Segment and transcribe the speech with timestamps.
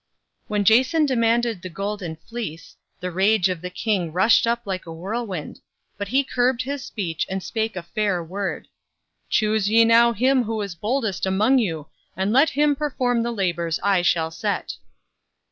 [0.47, 4.91] When Jason demanded the Golden Fleece, the rage of the King rushed up like a
[4.91, 5.59] whirlwind,
[5.95, 8.67] but he curbed his speech and spake a fair word.
[9.29, 11.85] "Choose ye now him who is boldest among you
[12.17, 14.73] and let him perform the labours I shall set."